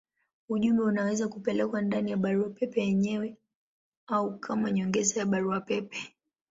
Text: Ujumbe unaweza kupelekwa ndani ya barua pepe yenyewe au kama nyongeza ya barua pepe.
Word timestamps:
Ujumbe 0.49 0.83
unaweza 0.83 1.27
kupelekwa 1.27 1.81
ndani 1.81 2.11
ya 2.11 2.17
barua 2.17 2.49
pepe 2.49 2.81
yenyewe 2.81 3.37
au 4.07 4.39
kama 4.39 4.71
nyongeza 4.71 5.19
ya 5.19 5.25
barua 5.25 5.61
pepe. 5.61 5.97